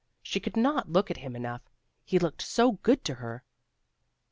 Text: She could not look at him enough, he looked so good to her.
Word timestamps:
She 0.23 0.39
could 0.39 0.57
not 0.57 0.89
look 0.91 1.11
at 1.11 1.17
him 1.17 1.35
enough, 1.35 1.61
he 2.03 2.17
looked 2.17 2.41
so 2.41 2.71
good 2.71 3.05
to 3.05 3.13
her. 3.21 3.43